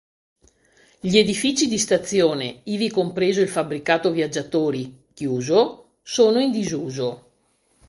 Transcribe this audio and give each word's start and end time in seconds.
Gli 0.99 1.15
edifici 1.19 1.67
di 1.67 1.77
stazione, 1.77 2.61
ivi 2.63 2.89
compreso 2.89 3.39
il 3.39 3.47
fabbricato 3.49 4.09
viaggiatori, 4.09 5.03
chiuso, 5.13 5.91
sono 6.01 6.39
in 6.39 6.49
disuso. 6.51 7.29